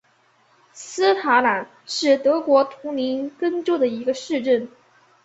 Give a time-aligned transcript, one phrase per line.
[0.73, 4.67] 施塔瑙是德国图林根州的一个市镇。